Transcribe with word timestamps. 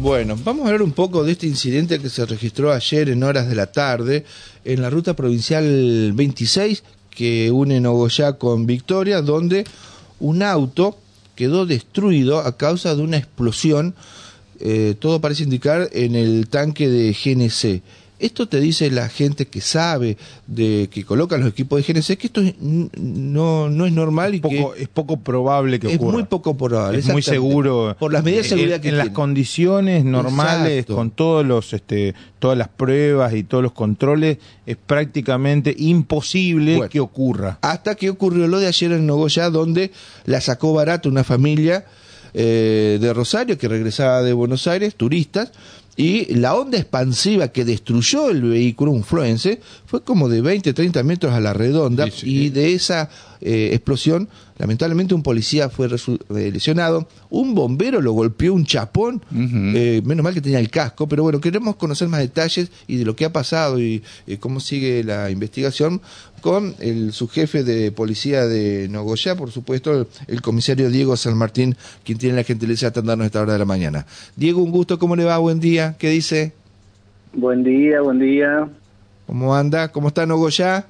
Bueno, 0.00 0.38
vamos 0.44 0.62
a 0.62 0.66
hablar 0.66 0.82
un 0.82 0.92
poco 0.92 1.24
de 1.24 1.32
este 1.32 1.48
incidente 1.48 1.98
que 1.98 2.08
se 2.08 2.24
registró 2.24 2.72
ayer 2.72 3.08
en 3.08 3.24
horas 3.24 3.48
de 3.48 3.56
la 3.56 3.72
tarde 3.72 4.24
en 4.64 4.80
la 4.80 4.90
ruta 4.90 5.16
provincial 5.16 6.12
26 6.12 6.84
que 7.10 7.50
une 7.50 7.80
Nogoyá 7.80 8.34
con 8.34 8.64
Victoria, 8.64 9.22
donde 9.22 9.64
un 10.20 10.44
auto 10.44 10.96
quedó 11.34 11.66
destruido 11.66 12.38
a 12.38 12.56
causa 12.56 12.94
de 12.94 13.02
una 13.02 13.16
explosión, 13.16 13.96
eh, 14.60 14.94
todo 14.96 15.20
parece 15.20 15.42
indicar, 15.42 15.88
en 15.92 16.14
el 16.14 16.46
tanque 16.48 16.88
de 16.88 17.12
GNC. 17.12 17.82
Esto 18.18 18.48
te 18.48 18.58
dice 18.60 18.90
la 18.90 19.08
gente 19.08 19.46
que 19.46 19.60
sabe, 19.60 20.16
de 20.46 20.88
que 20.90 21.04
colocan 21.04 21.40
los 21.40 21.50
equipos 21.50 21.84
de 21.84 21.92
GNC, 21.92 22.16
que 22.16 22.26
esto 22.26 22.42
no, 22.60 23.68
no 23.68 23.86
es 23.86 23.92
normal 23.92 24.34
y 24.34 24.40
poco, 24.40 24.72
que 24.72 24.82
es 24.82 24.88
poco 24.88 25.18
probable 25.18 25.78
que 25.78 25.86
ocurra. 25.86 26.08
Es 26.08 26.14
muy 26.14 26.24
poco 26.24 26.56
probable. 26.56 26.98
Es 26.98 27.08
muy 27.08 27.22
seguro. 27.22 27.96
Por 27.98 28.12
las 28.12 28.24
medidas 28.24 28.44
de 28.44 28.48
seguridad 28.50 28.76
en, 28.76 28.82
que 28.82 28.88
En 28.88 28.98
las 28.98 29.10
condiciones 29.10 30.04
normales, 30.04 30.72
Exacto. 30.72 30.96
con 30.96 31.10
todos 31.10 31.46
los, 31.46 31.72
este, 31.72 32.14
todas 32.38 32.58
las 32.58 32.68
pruebas 32.68 33.34
y 33.34 33.44
todos 33.44 33.62
los 33.62 33.72
controles, 33.72 34.38
es 34.66 34.76
prácticamente 34.76 35.74
imposible 35.78 36.76
Bueno. 36.76 36.90
que 36.90 37.00
ocurra. 37.00 37.58
Hasta 37.62 37.94
que 37.94 38.10
ocurrió 38.10 38.48
lo 38.48 38.58
de 38.58 38.66
ayer 38.66 38.92
en 38.92 39.06
Nogoyá, 39.06 39.50
donde 39.50 39.92
la 40.24 40.40
sacó 40.40 40.72
barata 40.72 41.08
una 41.08 41.24
familia 41.24 41.84
eh, 42.34 42.98
de 43.00 43.14
Rosario 43.14 43.56
que 43.56 43.68
regresaba 43.68 44.22
de 44.22 44.32
Buenos 44.32 44.66
Aires, 44.66 44.94
turistas, 44.94 45.52
y 46.00 46.32
la 46.36 46.54
onda 46.54 46.78
expansiva 46.78 47.48
que 47.48 47.64
destruyó 47.64 48.30
el 48.30 48.42
vehículo, 48.42 48.92
un 48.92 49.02
Fluence, 49.02 49.60
fue 49.84 50.02
como 50.04 50.28
de 50.28 50.40
20, 50.40 50.72
30 50.72 51.02
metros 51.02 51.32
a 51.34 51.40
la 51.40 51.52
redonda, 51.52 52.04
Sí, 52.06 52.12
sí. 52.20 52.36
y 52.44 52.48
de 52.50 52.72
esa 52.72 53.10
eh, 53.40 53.70
explosión, 53.72 54.28
lamentablemente 54.58 55.14
un 55.14 55.22
policía 55.22 55.68
fue 55.68 55.86
eh, 55.88 56.50
lesionado, 56.52 57.08
un 57.30 57.54
bombero 57.54 58.00
lo 58.00 58.12
golpeó 58.12 58.54
un 58.54 58.64
chapón, 58.64 59.22
eh, 59.32 60.02
menos 60.04 60.24
mal 60.24 60.34
que 60.34 60.40
tenía 60.40 60.58
el 60.58 60.70
casco, 60.70 61.08
pero 61.08 61.22
bueno, 61.22 61.40
queremos 61.40 61.76
conocer 61.76 62.08
más 62.08 62.20
detalles 62.20 62.70
y 62.86 62.96
de 62.96 63.04
lo 63.04 63.14
que 63.14 63.24
ha 63.24 63.32
pasado 63.32 63.80
y 63.80 64.02
eh, 64.26 64.38
cómo 64.38 64.60
sigue 64.60 65.04
la 65.04 65.30
investigación 65.30 66.00
con 66.40 66.74
el 66.78 67.12
subjefe 67.12 67.64
de 67.64 67.90
policía 67.92 68.46
de 68.46 68.88
Nogoyá, 68.88 69.36
por 69.36 69.50
supuesto, 69.50 69.92
el, 69.92 70.06
el 70.28 70.42
comisario 70.42 70.90
Diego 70.90 71.16
San 71.16 71.36
Martín, 71.36 71.76
quien 72.04 72.18
tiene 72.18 72.36
la 72.36 72.44
gentileza 72.44 72.86
de 72.86 72.90
atendernos 72.90 73.24
a 73.24 73.26
esta 73.26 73.40
hora 73.42 73.54
de 73.54 73.58
la 73.58 73.64
mañana. 73.64 74.06
Diego, 74.36 74.62
un 74.62 74.70
gusto, 74.70 74.98
¿cómo 74.98 75.16
le 75.16 75.24
va? 75.24 75.38
Buen 75.38 75.60
día, 75.60 75.96
¿qué 75.98 76.10
dice? 76.10 76.52
Buen 77.32 77.62
día, 77.62 78.00
buen 78.00 78.18
día. 78.18 78.68
¿Cómo 79.26 79.54
anda? 79.54 79.88
¿Cómo 79.88 80.08
está 80.08 80.26
Nogoyá? 80.26 80.86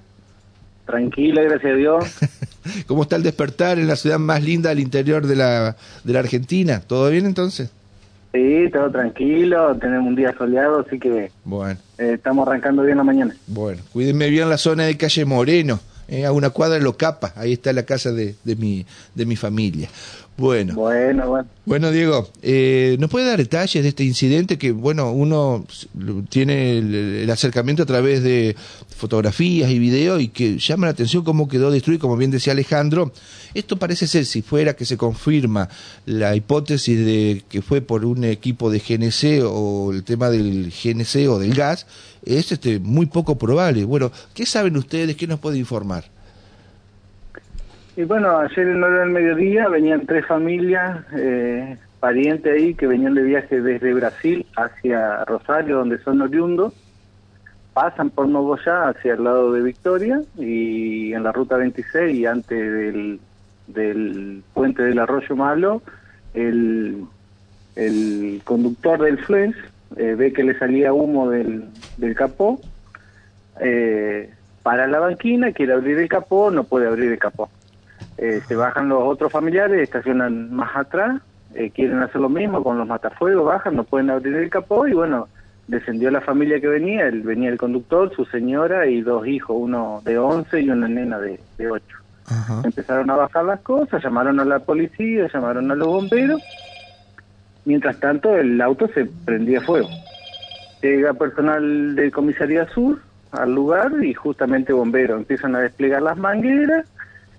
Tranquila, 0.88 1.42
gracias 1.42 1.72
a 1.72 1.76
Dios. 1.76 2.04
¿Cómo 2.86 3.02
está 3.02 3.16
el 3.16 3.22
despertar 3.22 3.78
en 3.78 3.86
la 3.86 3.94
ciudad 3.94 4.18
más 4.18 4.42
linda 4.42 4.70
del 4.70 4.80
interior 4.80 5.26
de 5.26 5.36
la, 5.36 5.76
de 6.02 6.12
la 6.14 6.20
Argentina? 6.20 6.80
¿Todo 6.80 7.10
bien 7.10 7.26
entonces? 7.26 7.70
Sí, 8.32 8.70
todo 8.72 8.90
tranquilo, 8.90 9.76
tenemos 9.76 10.06
un 10.08 10.16
día 10.16 10.34
soleado, 10.36 10.84
así 10.86 10.98
que 10.98 11.30
Bueno. 11.44 11.78
eh, 11.98 12.12
estamos 12.14 12.46
arrancando 12.48 12.82
bien 12.84 12.96
la 12.96 13.04
mañana. 13.04 13.36
Bueno, 13.46 13.82
cuídenme 13.92 14.30
bien 14.30 14.48
la 14.48 14.56
zona 14.58 14.84
de 14.84 14.96
calle 14.96 15.24
Moreno, 15.26 15.78
eh, 16.08 16.24
a 16.24 16.32
una 16.32 16.48
cuadra 16.50 16.76
de 16.76 16.82
Locapa, 16.82 17.32
ahí 17.36 17.52
está 17.54 17.70
la 17.74 17.82
casa 17.84 18.10
de, 18.12 18.34
de, 18.44 18.56
mi, 18.56 18.86
de 19.14 19.26
mi 19.26 19.36
familia. 19.36 19.88
Bueno, 20.38 20.74
Bueno, 20.74 21.28
bueno. 21.28 21.48
bueno 21.66 21.90
Diego, 21.90 22.30
eh, 22.42 22.96
¿nos 23.00 23.10
puede 23.10 23.26
dar 23.26 23.38
detalles 23.38 23.82
de 23.82 23.88
este 23.88 24.04
incidente 24.04 24.56
que, 24.56 24.70
bueno, 24.70 25.10
uno 25.10 25.66
tiene 26.28 26.78
el, 26.78 26.94
el 26.94 27.30
acercamiento 27.30 27.82
a 27.82 27.86
través 27.86 28.22
de 28.22 28.54
fotografías 28.96 29.68
y 29.68 29.80
videos 29.80 30.22
y 30.22 30.28
que 30.28 30.58
llama 30.58 30.86
la 30.86 30.92
atención 30.92 31.24
cómo 31.24 31.48
quedó 31.48 31.72
destruido, 31.72 32.00
como 32.00 32.16
bien 32.16 32.30
decía 32.30 32.52
Alejandro? 32.52 33.12
Esto 33.52 33.80
parece 33.80 34.06
ser, 34.06 34.26
si 34.26 34.42
fuera 34.42 34.76
que 34.76 34.84
se 34.84 34.96
confirma 34.96 35.68
la 36.06 36.36
hipótesis 36.36 37.04
de 37.04 37.42
que 37.48 37.60
fue 37.60 37.80
por 37.80 38.04
un 38.04 38.22
equipo 38.22 38.70
de 38.70 38.78
GNC 38.78 39.44
o 39.44 39.90
el 39.92 40.04
tema 40.04 40.30
del 40.30 40.70
GNC 40.70 41.28
o 41.28 41.40
del 41.40 41.52
gas, 41.52 41.88
es 42.24 42.52
este 42.52 42.78
muy 42.78 43.06
poco 43.06 43.38
probable. 43.38 43.84
Bueno, 43.84 44.12
¿qué 44.34 44.46
saben 44.46 44.76
ustedes? 44.76 45.16
¿Qué 45.16 45.26
nos 45.26 45.40
puede 45.40 45.58
informar? 45.58 46.04
Y 47.98 48.04
bueno, 48.04 48.38
ayer 48.38 48.68
en 48.68 48.84
hora 48.84 49.00
del 49.00 49.10
mediodía 49.10 49.66
venían 49.66 50.06
tres 50.06 50.24
familias, 50.24 51.04
eh, 51.16 51.76
parientes 51.98 52.52
ahí, 52.52 52.72
que 52.74 52.86
venían 52.86 53.14
de 53.14 53.24
viaje 53.24 53.60
desde 53.60 53.92
Brasil 53.92 54.46
hacia 54.56 55.24
Rosario, 55.24 55.78
donde 55.78 55.98
son 56.04 56.22
oriundos. 56.22 56.72
Pasan 57.74 58.10
por 58.10 58.28
Nogoyá 58.28 58.90
hacia 58.90 59.14
el 59.14 59.24
lado 59.24 59.52
de 59.52 59.62
Victoria 59.62 60.22
y 60.36 61.12
en 61.12 61.24
la 61.24 61.32
ruta 61.32 61.56
26 61.56 62.16
y 62.16 62.24
antes 62.24 62.56
del, 62.56 63.18
del 63.66 64.44
puente 64.54 64.84
del 64.84 65.00
Arroyo 65.00 65.34
Malo, 65.34 65.82
el, 66.34 67.02
el 67.74 68.40
conductor 68.44 69.02
del 69.02 69.18
Fluence 69.18 69.58
eh, 69.96 70.14
ve 70.16 70.32
que 70.32 70.44
le 70.44 70.56
salía 70.56 70.92
humo 70.92 71.30
del, 71.30 71.64
del 71.96 72.14
capó, 72.14 72.60
eh, 73.60 74.30
para 74.62 74.86
la 74.86 75.00
banquina, 75.00 75.50
quiere 75.50 75.72
abrir 75.72 75.98
el 75.98 76.08
capó, 76.08 76.52
no 76.52 76.62
puede 76.62 76.86
abrir 76.86 77.10
el 77.10 77.18
capó. 77.18 77.50
Eh, 78.18 78.40
se 78.46 78.56
bajan 78.56 78.88
los 78.88 79.02
otros 79.02 79.30
familiares, 79.30 79.80
estacionan 79.80 80.52
más 80.52 80.76
atrás, 80.76 81.22
eh, 81.54 81.70
quieren 81.70 82.02
hacer 82.02 82.20
lo 82.20 82.28
mismo 82.28 82.62
con 82.62 82.76
los 82.76 82.86
matafuegos, 82.86 83.46
bajan, 83.46 83.76
no 83.76 83.84
pueden 83.84 84.10
abrir 84.10 84.34
el 84.34 84.50
capó 84.50 84.86
y 84.88 84.92
bueno, 84.92 85.28
descendió 85.68 86.10
la 86.10 86.20
familia 86.20 86.60
que 86.60 86.66
venía, 86.66 87.06
él, 87.06 87.22
venía 87.22 87.50
el 87.50 87.58
conductor, 87.58 88.12
su 88.14 88.24
señora 88.24 88.86
y 88.86 89.02
dos 89.02 89.26
hijos, 89.26 89.56
uno 89.58 90.02
de 90.04 90.18
11 90.18 90.60
y 90.60 90.70
una 90.70 90.88
nena 90.88 91.18
de, 91.20 91.38
de 91.58 91.70
8. 91.70 91.84
Ajá. 92.26 92.62
Empezaron 92.64 93.08
a 93.10 93.16
bajar 93.16 93.44
las 93.44 93.60
cosas, 93.60 94.02
llamaron 94.02 94.40
a 94.40 94.44
la 94.44 94.58
policía, 94.58 95.28
llamaron 95.32 95.70
a 95.70 95.74
los 95.74 95.86
bomberos. 95.88 96.42
Mientras 97.64 98.00
tanto, 98.00 98.36
el 98.36 98.60
auto 98.60 98.88
se 98.88 99.06
prendía 99.24 99.60
fuego. 99.60 99.88
Llega 100.82 101.14
personal 101.14 101.94
del 101.94 102.10
Comisaría 102.10 102.66
Sur 102.70 103.00
al 103.32 103.54
lugar 103.54 103.92
y 104.02 104.14
justamente 104.14 104.72
bomberos 104.72 105.18
empiezan 105.18 105.54
a 105.54 105.60
desplegar 105.60 106.02
las 106.02 106.16
mangueras, 106.16 106.86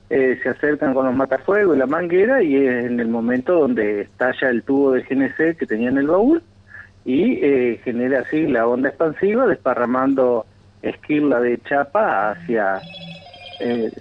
eh, 0.10 0.40
se 0.42 0.50
acercan 0.50 0.94
con 0.94 1.06
los 1.06 1.16
matafuegos 1.16 1.76
y 1.76 1.80
la 1.80 1.86
manguera 1.86 2.42
y 2.42 2.56
es 2.56 2.86
en 2.86 3.00
el 3.00 3.08
momento 3.08 3.54
donde 3.54 4.02
estalla 4.02 4.50
el 4.50 4.64
tubo 4.64 4.92
de 4.94 5.04
GNC 5.04 5.58
que 5.58 5.66
tenía 5.68 5.90
en 5.90 5.98
el 6.00 6.08
baúl 6.08 6.42
y 7.06 7.40
eh, 7.44 7.80
genera 7.84 8.22
así 8.22 8.48
la 8.48 8.68
onda 8.68 8.90
expansiva 8.90 9.46
desparramando 9.48 10.46
esquirla 10.82 11.40
de 11.42 11.60
chapa 11.60 12.32
hacia 12.32 12.82
eh, 13.60 13.92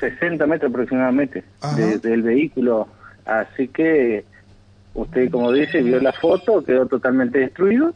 60 0.00 0.46
metros 0.46 0.70
aproximadamente 0.70 1.44
de- 1.76 1.98
del 1.98 2.22
vehículo. 2.22 2.88
Así 3.24 3.68
que 3.68 4.24
usted, 4.94 5.30
como 5.30 5.52
dice, 5.52 5.82
vio 5.82 6.00
la 6.00 6.12
foto, 6.12 6.62
quedó 6.62 6.86
totalmente 6.86 7.38
destruido. 7.38 7.94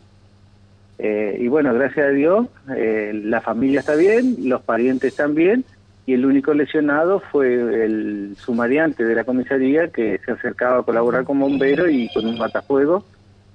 Eh, 0.98 1.36
y 1.40 1.48
bueno, 1.48 1.72
gracias 1.74 2.06
a 2.06 2.10
Dios, 2.10 2.46
eh, 2.76 3.12
la 3.24 3.40
familia 3.40 3.80
está 3.80 3.94
bien, 3.94 4.36
los 4.44 4.62
parientes 4.62 5.12
están 5.12 5.34
bien, 5.34 5.64
y 6.10 6.14
el 6.14 6.26
único 6.26 6.52
lesionado 6.52 7.20
fue 7.20 7.84
el 7.84 8.34
sumariante 8.36 9.04
de 9.04 9.14
la 9.14 9.22
comisaría 9.22 9.86
que 9.92 10.18
se 10.24 10.32
acercaba 10.32 10.80
a 10.80 10.82
colaborar 10.82 11.22
con 11.22 11.38
bomberos 11.38 11.88
y 11.88 12.12
con 12.12 12.26
un 12.26 12.36
matafuego 12.36 13.04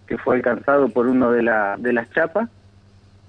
que 0.08 0.18
fue 0.18 0.38
alcanzado 0.38 0.88
por 0.88 1.06
uno 1.06 1.34
de, 1.34 1.44
la, 1.44 1.76
de 1.78 1.92
las 1.92 2.10
chapas. 2.12 2.50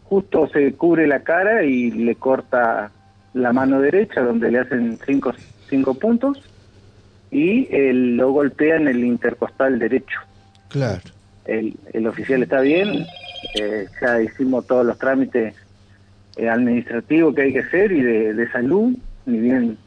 Justo 0.04 0.48
se 0.53 0.75
cubre 0.75 1.09
la 1.09 1.25
cara 1.25 1.64
y 1.64 1.91
le 1.91 2.14
corta 2.14 2.92
la 3.34 3.53
mano 3.53 3.81
derecha, 3.81 4.22
donde 4.22 4.48
le 4.48 4.60
hacen 4.60 4.97
cinco, 5.04 5.34
cinco 5.69 5.94
puntos, 5.94 6.41
y 7.32 7.66
él 7.75 8.16
lo 8.16 8.31
golpea 8.31 8.76
en 8.76 8.87
el 8.87 9.03
intercostal 9.03 9.76
derecho. 9.81 10.20
Claro. 10.69 11.03
El, 11.47 11.75
el 11.93 12.06
oficial 12.06 12.44
está 12.44 12.60
bien, 12.60 13.04
eh, 13.58 13.87
ya 14.00 14.22
hicimos 14.22 14.69
todos 14.69 14.87
los 14.87 14.97
trámites 14.97 15.56
eh, 16.37 16.48
administrativos 16.48 17.34
que 17.34 17.43
hay 17.43 17.53
que 17.53 17.60
hacer 17.66 17.91
y 17.91 18.03
de, 18.03 18.34
de 18.34 18.48
salud, 18.53 18.97
ni 19.26 19.38
bien 19.38 19.78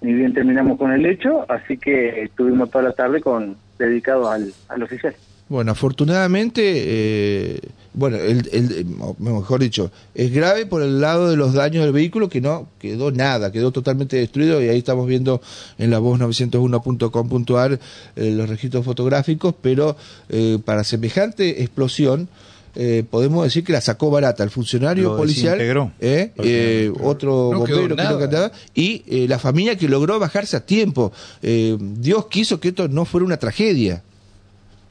ni 0.00 0.12
bien 0.12 0.32
terminamos 0.32 0.78
con 0.78 0.92
el 0.92 1.04
hecho, 1.06 1.44
así 1.50 1.76
que 1.76 2.22
estuvimos 2.22 2.70
toda 2.70 2.84
la 2.84 2.92
tarde 2.92 3.20
con 3.20 3.56
dedicados 3.78 4.28
al, 4.28 4.52
al 4.68 4.82
oficial. 4.82 5.14
Bueno, 5.48 5.72
afortunadamente, 5.72 6.62
eh, 6.64 7.60
bueno, 7.94 8.18
el, 8.18 8.86
o 9.00 9.16
mejor 9.18 9.60
dicho, 9.60 9.90
es 10.14 10.30
grave 10.30 10.66
por 10.66 10.82
el 10.82 11.00
lado 11.00 11.30
de 11.30 11.38
los 11.38 11.54
daños 11.54 11.84
del 11.84 11.92
vehículo 11.94 12.28
que 12.28 12.42
no 12.42 12.68
quedó 12.78 13.10
nada, 13.10 13.50
quedó 13.50 13.72
totalmente 13.72 14.18
destruido 14.18 14.62
y 14.62 14.68
ahí 14.68 14.78
estamos 14.78 15.06
viendo 15.06 15.40
en 15.78 15.90
la 15.90 15.98
voz 16.00 16.20
901.com.ar 16.20 17.80
eh, 18.16 18.30
los 18.30 18.48
registros 18.48 18.84
fotográficos, 18.84 19.54
pero 19.60 19.96
eh, 20.28 20.58
para 20.62 20.84
semejante 20.84 21.62
explosión 21.62 22.28
eh, 22.74 23.04
podemos 23.08 23.44
decir 23.44 23.64
que 23.64 23.72
la 23.72 23.80
sacó 23.80 24.10
barata 24.10 24.42
el 24.44 24.50
funcionario 24.50 25.10
Lo 25.10 25.16
policial, 25.16 25.60
eh, 25.60 26.32
eh, 26.36 26.92
otro 27.02 27.50
No 27.52 27.58
bombero 27.60 27.94
creo 27.96 28.18
que 28.18 28.24
andaba, 28.24 28.50
y 28.74 29.04
eh, 29.06 29.26
la 29.28 29.38
familia 29.38 29.76
que 29.76 29.88
logró 29.88 30.18
bajarse 30.18 30.56
a 30.56 30.64
tiempo. 30.64 31.12
Eh, 31.42 31.76
Dios 31.78 32.26
quiso 32.26 32.60
que 32.60 32.68
esto 32.68 32.88
no 32.88 33.04
fuera 33.04 33.24
una 33.24 33.36
tragedia. 33.36 34.02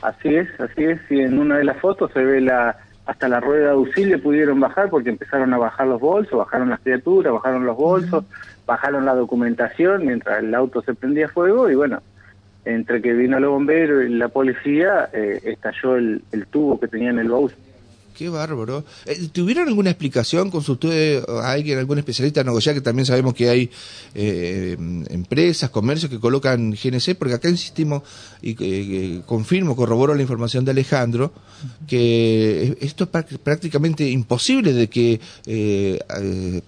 Así 0.01 0.29
es, 0.35 0.47
así 0.59 0.83
es, 0.83 1.00
y 1.09 1.19
en 1.19 1.39
una 1.39 1.57
de 1.57 1.63
las 1.63 1.79
fotos 1.79 2.12
se 2.13 2.24
ve 2.24 2.41
la 2.41 2.77
hasta 3.07 3.29
la 3.29 3.39
rueda 3.39 3.68
de 3.68 3.71
auxilio 3.71 4.21
pudieron 4.21 4.59
bajar 4.59 4.89
porque 4.89 5.09
empezaron 5.09 5.53
a 5.53 5.57
bajar 5.57 5.88
los 5.88 6.00
bolsos, 6.00 6.38
bajaron 6.38 6.69
las 6.69 6.81
criaturas, 6.81 7.31
bajaron 7.31 7.65
los 7.65 7.77
bolsos, 7.77 8.25
bajaron 8.65 9.06
la 9.06 9.15
documentación 9.15 10.06
mientras 10.06 10.44
el 10.44 10.53
auto 10.53 10.81
se 10.81 10.94
prendía 10.94 11.30
fuego 11.30 11.69
y 11.69 11.75
bueno, 11.75 12.01
entre 12.65 13.01
que 13.01 13.13
vino 13.13 13.39
los 13.39 13.50
bomberos 13.50 14.06
y 14.06 14.09
la 14.09 14.27
policía, 14.27 15.09
eh, 15.13 15.39
estalló 15.45 15.95
el, 15.95 16.21
el 16.33 16.47
tubo 16.47 16.77
que 16.80 16.89
tenía 16.89 17.12
en 17.12 17.19
el 17.19 17.30
baúl. 17.30 17.53
Qué 18.18 18.30
bárbaro. 18.30 18.84
Eh, 19.06 19.30
¿Tuvieron 19.31 19.68
alguna 19.68 19.92
explicación? 19.92 20.50
¿Consultó 20.50 20.90
a 20.90 21.52
alguien, 21.52 21.78
algún 21.78 22.00
especialista 22.00 22.42
en 22.42 22.48
Nogoyá? 22.48 22.74
Que 22.74 22.81
también 22.81 23.06
sabemos 23.06 23.36
que 23.36 23.48
hay 23.48 23.69
eh, 24.16 24.75
empresas, 25.12 25.69
comercios 25.69 26.10
que 26.10 26.19
colocan 26.19 26.72
GNC, 26.72 27.16
porque 27.16 27.36
acá 27.36 27.48
insistimos 27.48 28.02
y 28.42 28.56
eh, 28.60 29.22
confirmo, 29.28 29.75
corroboro 29.75 30.16
la 30.16 30.24
información 30.24 30.66
de 30.66 30.72
Alejandro, 30.72 31.31
que 31.86 32.75
esto 32.81 33.04
es 33.04 33.38
prácticamente 33.38 34.10
imposible 34.10 34.74
de 34.74 34.88
que 34.90 35.19
eh, 35.46 36.00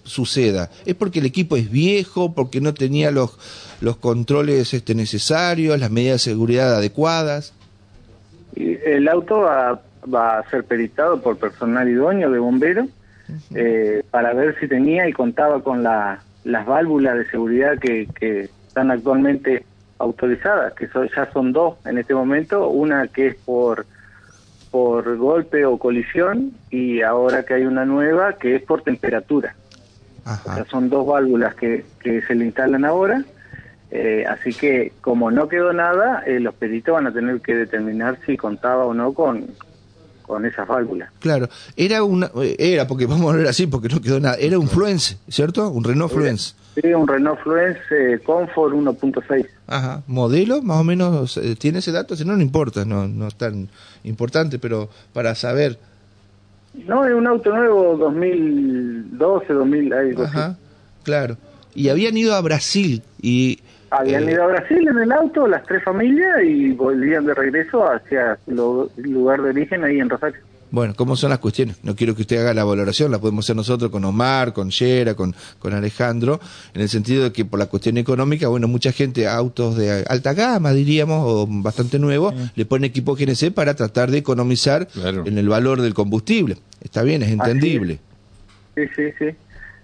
suceda. 0.04 0.70
¿Es 0.86 0.94
porque 0.94 1.18
el 1.18 1.26
equipo 1.26 1.56
es 1.56 1.68
viejo, 1.68 2.32
porque 2.32 2.60
no 2.60 2.74
tenía 2.74 3.10
los, 3.10 3.36
los 3.80 3.96
controles 3.96 4.72
este, 4.72 4.94
necesarios, 4.94 5.80
las 5.80 5.90
medidas 5.90 6.24
de 6.24 6.30
seguridad 6.30 6.76
adecuadas? 6.76 7.54
El 8.54 9.08
auto 9.08 9.48
a 9.48 9.80
va 10.12 10.38
a 10.38 10.50
ser 10.50 10.64
peritado 10.64 11.20
por 11.20 11.38
personal 11.38 11.88
idóneo 11.88 12.30
de 12.30 12.38
bomberos 12.38 12.88
eh, 13.54 14.02
para 14.10 14.32
ver 14.32 14.58
si 14.58 14.68
tenía 14.68 15.08
y 15.08 15.12
contaba 15.12 15.62
con 15.62 15.82
la, 15.82 16.20
las 16.44 16.66
válvulas 16.66 17.16
de 17.16 17.30
seguridad 17.30 17.78
que, 17.78 18.08
que 18.18 18.48
están 18.66 18.90
actualmente 18.90 19.64
autorizadas, 19.98 20.72
que 20.74 20.88
ya 21.14 21.30
son 21.32 21.52
dos 21.52 21.74
en 21.84 21.98
este 21.98 22.14
momento, 22.14 22.68
una 22.68 23.06
que 23.08 23.28
es 23.28 23.34
por 23.36 23.86
por 24.70 25.16
golpe 25.16 25.64
o 25.66 25.78
colisión 25.78 26.52
y 26.70 27.02
ahora 27.02 27.42
que 27.42 27.54
hay 27.54 27.64
una 27.64 27.84
nueva 27.84 28.34
que 28.34 28.54
es 28.54 28.62
por 28.62 28.82
temperatura. 28.82 29.54
son 30.70 30.88
dos 30.88 31.06
válvulas 31.06 31.54
que, 31.56 31.84
que 31.98 32.22
se 32.22 32.34
le 32.34 32.46
instalan 32.46 32.84
ahora. 32.84 33.24
Eh, 33.90 34.24
así 34.28 34.54
que 34.54 34.92
como 35.00 35.32
no 35.32 35.48
quedó 35.48 35.72
nada, 35.72 36.22
eh, 36.24 36.38
los 36.38 36.54
peritos 36.54 36.94
van 36.94 37.08
a 37.08 37.12
tener 37.12 37.40
que 37.40 37.56
determinar 37.56 38.18
si 38.24 38.36
contaba 38.36 38.84
o 38.84 38.94
no 38.94 39.12
con, 39.12 39.46
con 40.30 40.46
esas 40.46 40.66
válvulas. 40.66 41.10
Claro, 41.18 41.48
era 41.76 42.02
una, 42.04 42.30
era, 42.56 42.86
porque 42.86 43.06
vamos 43.06 43.34
a 43.34 43.36
ver 43.36 43.48
así, 43.48 43.66
porque 43.66 43.88
no 43.88 44.00
quedó 44.00 44.20
nada, 44.20 44.36
era 44.36 44.58
un 44.58 44.68
Fluence, 44.68 45.18
¿cierto? 45.28 45.68
Un 45.68 45.84
Renault 45.84 46.12
Fluence. 46.12 46.54
Sí, 46.76 46.94
un 46.94 47.06
Renault 47.06 47.40
Fluence 47.40 47.80
eh, 47.90 48.20
Comfort 48.20 48.72
1.6. 48.72 49.46
Ajá, 49.66 50.02
modelo, 50.06 50.62
más 50.62 50.78
o 50.78 50.84
menos, 50.84 51.36
eh, 51.36 51.56
¿tiene 51.56 51.80
ese 51.80 51.90
dato? 51.90 52.14
Si 52.14 52.24
no, 52.24 52.36
no 52.36 52.42
importa, 52.42 52.84
no, 52.84 53.08
no 53.08 53.26
es 53.26 53.34
tan 53.34 53.68
importante, 54.04 54.58
pero 54.58 54.88
para 55.12 55.34
saber. 55.34 55.78
No, 56.86 57.04
es 57.04 57.12
un 57.12 57.26
auto 57.26 57.54
nuevo, 57.54 57.96
2012, 57.96 59.52
2000, 59.52 59.92
algo 59.92 60.22
Ajá, 60.22 60.56
claro. 61.02 61.36
Y 61.74 61.88
habían 61.88 62.16
ido 62.16 62.34
a 62.34 62.40
Brasil 62.40 63.02
y 63.20 63.58
habían 63.90 64.28
eh, 64.28 64.32
ido 64.32 64.44
a 64.44 64.46
Brasil 64.46 64.88
en 64.88 64.98
el 64.98 65.12
auto, 65.12 65.46
las 65.46 65.64
tres 65.64 65.82
familias, 65.82 66.42
y 66.44 66.72
volvían 66.72 67.26
de 67.26 67.34
regreso 67.34 67.84
hacia 67.90 68.38
el 68.46 68.56
lugar 68.56 69.42
de 69.42 69.50
origen 69.50 69.84
ahí 69.84 69.98
en 69.98 70.08
Rosario. 70.08 70.40
Bueno, 70.72 70.94
¿cómo 70.96 71.16
son 71.16 71.30
las 71.30 71.40
cuestiones? 71.40 71.82
No 71.82 71.96
quiero 71.96 72.14
que 72.14 72.22
usted 72.22 72.38
haga 72.38 72.54
la 72.54 72.62
valoración, 72.62 73.10
la 73.10 73.18
podemos 73.18 73.44
hacer 73.44 73.56
nosotros 73.56 73.90
con 73.90 74.04
Omar, 74.04 74.52
con 74.52 74.70
Yera, 74.70 75.14
con, 75.14 75.34
con 75.58 75.74
Alejandro, 75.74 76.38
en 76.74 76.80
el 76.80 76.88
sentido 76.88 77.24
de 77.24 77.32
que 77.32 77.44
por 77.44 77.58
la 77.58 77.66
cuestión 77.66 77.96
económica, 77.98 78.46
bueno, 78.46 78.68
mucha 78.68 78.92
gente, 78.92 79.26
autos 79.26 79.76
de 79.76 80.04
alta 80.08 80.32
gama, 80.32 80.72
diríamos, 80.72 81.24
o 81.26 81.46
bastante 81.48 81.98
nuevos, 81.98 82.34
le 82.54 82.64
pone 82.66 82.86
equipo 82.86 83.16
GNC 83.16 83.52
para 83.52 83.74
tratar 83.74 84.12
de 84.12 84.18
economizar 84.18 84.86
en 85.24 85.38
el 85.38 85.48
valor 85.48 85.82
del 85.82 85.92
combustible. 85.92 86.56
Está 86.80 87.02
bien, 87.02 87.24
es 87.24 87.30
entendible. 87.30 87.98
Sí, 88.76 88.82
sí, 88.94 89.02
sí. 89.18 89.24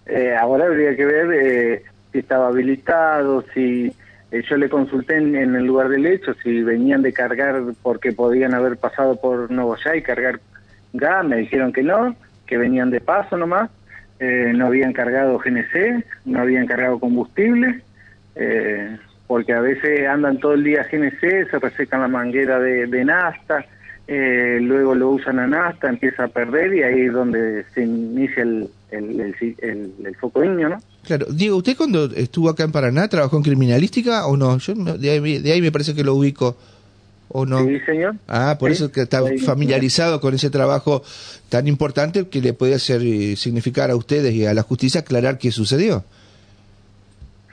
Eh, 0.06 0.36
ahora 0.40 0.66
habría 0.66 0.94
que 0.94 1.04
ver 1.04 1.32
eh, 1.32 1.82
si 2.16 2.20
estaba 2.20 2.48
habilitado, 2.48 3.44
si 3.52 3.92
eh, 4.30 4.42
yo 4.48 4.56
le 4.56 4.70
consulté 4.70 5.18
en, 5.18 5.36
el 5.36 5.66
lugar 5.66 5.90
del 5.90 6.06
hecho 6.06 6.32
si 6.42 6.62
venían 6.62 7.02
de 7.02 7.12
cargar 7.12 7.60
porque 7.82 8.12
podían 8.12 8.54
haber 8.54 8.78
pasado 8.78 9.20
por 9.20 9.50
Novoya 9.50 9.94
y 9.94 10.00
cargar 10.00 10.40
gas, 10.94 11.26
me 11.26 11.36
dijeron 11.36 11.74
que 11.74 11.82
no, 11.82 12.16
que 12.46 12.56
venían 12.56 12.90
de 12.90 13.02
paso 13.02 13.36
nomás, 13.36 13.70
eh, 14.18 14.50
no 14.56 14.68
habían 14.68 14.94
cargado 14.94 15.38
GNC, 15.38 16.06
no 16.24 16.40
habían 16.40 16.66
cargado 16.66 16.98
combustible, 16.98 17.82
eh, 18.34 18.96
porque 19.26 19.52
a 19.52 19.60
veces 19.60 20.08
andan 20.08 20.38
todo 20.38 20.54
el 20.54 20.64
día 20.64 20.86
GNC, 20.90 21.50
se 21.50 21.58
resecan 21.58 22.00
la 22.00 22.08
manguera 22.08 22.58
de, 22.58 22.86
de 22.86 23.04
nafta, 23.04 23.62
luego 24.08 24.94
lo 24.94 25.10
usan 25.10 25.38
a 25.38 25.46
nasta, 25.46 25.90
empieza 25.90 26.24
a 26.24 26.28
perder 26.28 26.72
y 26.72 26.82
ahí 26.82 27.00
es 27.02 27.12
donde 27.12 27.64
se 27.74 27.82
inicia 27.82 28.42
el, 28.42 28.70
el, 28.90 29.34
el, 29.58 29.92
el, 30.02 30.16
foco 30.16 30.42
niño, 30.42 30.70
¿no? 30.70 30.78
Claro, 31.06 31.26
Diego, 31.30 31.56
¿usted 31.56 31.76
cuando 31.76 32.04
estuvo 32.06 32.50
acá 32.50 32.64
en 32.64 32.72
Paraná 32.72 33.08
trabajó 33.08 33.36
en 33.36 33.42
criminalística 33.42 34.26
o 34.26 34.36
no? 34.36 34.58
Yo 34.58 34.74
de 34.74 35.10
ahí, 35.10 35.38
de 35.38 35.52
ahí 35.52 35.62
me 35.62 35.72
parece 35.72 35.94
que 35.94 36.04
lo 36.04 36.14
ubico. 36.14 36.56
¿O 37.28 37.44
no? 37.44 37.64
Sí, 37.64 37.80
señor. 37.80 38.14
Ah, 38.28 38.56
por 38.58 38.70
eso 38.70 38.92
que 38.92 39.02
está 39.02 39.20
familiarizado 39.44 40.20
con 40.20 40.34
ese 40.34 40.48
trabajo 40.48 41.02
tan 41.48 41.66
importante 41.66 42.28
que 42.28 42.40
le 42.40 42.52
puede 42.52 42.74
hacer 42.74 43.02
eh, 43.02 43.34
significar 43.34 43.90
a 43.90 43.96
ustedes 43.96 44.32
y 44.32 44.46
a 44.46 44.54
la 44.54 44.62
justicia 44.62 45.00
aclarar 45.00 45.36
qué 45.36 45.50
sucedió. 45.50 46.04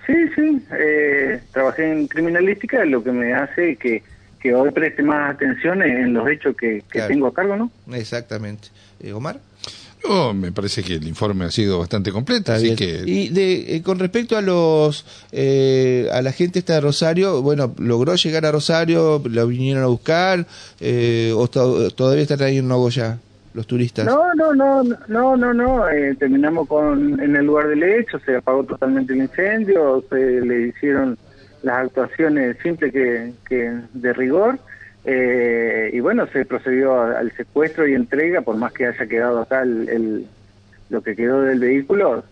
Sí, 0.05 0.13
sí. 0.35 0.61
Eh, 0.79 1.41
trabajé 1.51 1.91
en 1.91 2.07
criminalística, 2.07 2.85
lo 2.85 3.03
que 3.03 3.11
me 3.11 3.33
hace 3.33 3.75
que 3.77 4.03
que 4.43 4.53
hoy 4.53 4.71
preste 4.71 5.01
más 5.01 5.33
atención 5.35 5.81
en 5.81 6.13
los 6.13 6.29
hechos 6.29 6.53
que, 6.57 6.83
tengo 7.07 7.27
a 7.27 7.33
cargo, 7.33 7.55
¿no? 7.55 7.71
Exactamente. 7.93 8.67
Eh, 8.99 9.13
Omar. 9.13 9.39
Oh, 10.05 10.33
me 10.33 10.51
parece 10.51 10.83
que 10.83 10.95
el 10.95 11.07
informe 11.07 11.45
ha 11.45 11.51
sido 11.51 11.79
bastante 11.79 12.11
completo, 12.11 12.51
así 12.51 12.75
que... 12.75 13.03
Y 13.05 13.29
de, 13.29 13.75
eh, 13.75 13.81
con 13.81 13.99
respecto 13.99 14.37
a 14.37 14.41
los 14.41 15.05
eh, 15.31 16.09
a 16.11 16.21
la 16.21 16.33
gente 16.33 16.59
esta 16.59 16.73
de 16.73 16.81
Rosario, 16.81 17.41
bueno, 17.41 17.73
logró 17.77 18.15
llegar 18.15 18.45
a 18.45 18.51
Rosario, 18.51 19.21
lo 19.23 19.47
vinieron 19.47 19.83
a 19.83 19.87
buscar, 19.87 20.45
o 21.35 21.47
todavía 21.47 22.23
están 22.23 22.41
ahí 22.41 22.57
en 22.57 22.67
Nogoya 22.67 23.19
los 23.53 23.67
turistas. 23.67 24.05
No, 24.05 24.33
no, 24.33 24.53
no, 24.53 24.83
no, 25.07 25.37
no, 25.37 25.53
no. 25.53 25.85
terminamos 26.17 26.67
con 26.67 27.19
en 27.21 27.35
el 27.35 27.45
lugar 27.45 27.67
del 27.67 27.83
hecho, 27.83 28.19
se 28.25 28.35
apagó 28.35 28.63
totalmente 28.63 29.13
el 29.13 29.19
incendio, 29.19 30.03
se 30.09 30.41
le 30.41 30.67
hicieron 30.67 31.17
las 31.61 31.77
actuaciones 31.77 32.57
simples 32.61 32.91
que, 32.91 33.33
que 33.47 33.71
de 33.93 34.13
rigor. 34.13 34.59
Eh, 35.05 35.91
y 35.93 35.99
bueno, 35.99 36.27
se 36.31 36.45
procedió 36.45 37.01
al 37.01 37.31
secuestro 37.35 37.87
y 37.87 37.93
entrega, 37.93 38.41
por 38.41 38.55
más 38.55 38.71
que 38.71 38.87
haya 38.87 39.05
quedado 39.05 39.41
acá 39.41 39.63
el, 39.63 40.25
lo 40.89 41.01
que 41.01 41.15
quedó 41.15 41.41
del 41.41 41.59
vehículo, 41.59 42.23